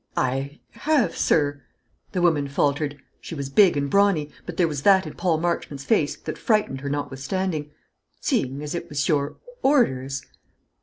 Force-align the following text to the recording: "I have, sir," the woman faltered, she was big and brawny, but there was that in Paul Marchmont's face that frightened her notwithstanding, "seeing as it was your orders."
"I 0.17 0.59
have, 0.71 1.15
sir," 1.15 1.61
the 2.11 2.23
woman 2.23 2.47
faltered, 2.47 2.99
she 3.19 3.35
was 3.35 3.51
big 3.51 3.77
and 3.77 3.87
brawny, 3.87 4.31
but 4.47 4.57
there 4.57 4.67
was 4.67 4.81
that 4.81 5.05
in 5.05 5.13
Paul 5.13 5.37
Marchmont's 5.37 5.83
face 5.85 6.15
that 6.17 6.39
frightened 6.39 6.81
her 6.81 6.89
notwithstanding, 6.89 7.69
"seeing 8.19 8.63
as 8.63 8.73
it 8.73 8.89
was 8.89 9.07
your 9.07 9.35
orders." 9.61 10.25